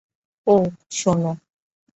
[0.47, 0.65] ওহ,
[0.91, 1.31] শোনো।